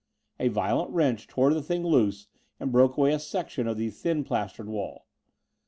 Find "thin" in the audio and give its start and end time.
3.91-4.23